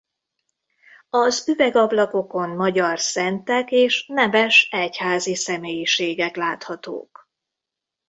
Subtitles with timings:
[1.09, 7.29] Az üvegablakokon magyar szentek és neves egyházi személyiségek láthatók.